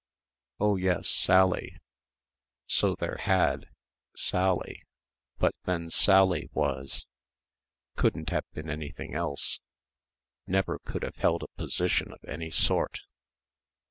[0.59, 1.77] Oh yes Sally
[2.65, 3.67] so there had
[4.15, 4.81] Sally
[5.37, 7.05] but then Sally was
[7.97, 9.59] couldn't have been anything else
[10.47, 13.01] never could have held a position of any sort.